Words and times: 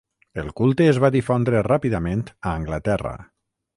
El 0.43 0.47
culte 0.59 0.87
es 0.93 0.99
va 1.03 1.11
difondre 1.15 1.61
ràpidament 1.67 2.25
a 2.33 2.55
Anglaterra. 2.61 3.13